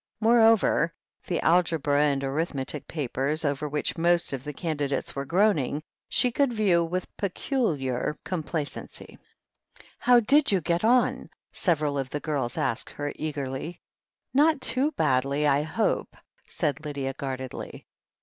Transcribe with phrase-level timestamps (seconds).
[0.19, 0.91] Moreover,
[1.27, 6.31] the algebra and arith metic papers, over which most of the candidates were ^oaning, she
[6.31, 9.05] could view with peculiar complacency.
[9.05, 12.89] THE HEEL OF ACHILLES 51 "How did you get on?" several of the girls asked
[12.93, 13.79] her eagerly.
[14.33, 17.85] "Not too badly, J hope," said Lydia guardedly.